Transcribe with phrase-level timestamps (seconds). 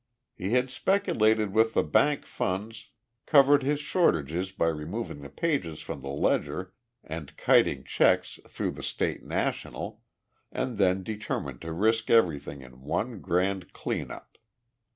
[0.33, 2.87] He had speculated with the bank funds,
[3.27, 8.81] covered his shortages by removing the pages from the ledger and kiting checks through the
[8.81, 10.01] State National,
[10.51, 14.39] and then determined to risk everything in one grand clean up.